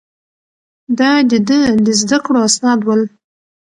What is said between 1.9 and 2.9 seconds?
زده کړو اسناد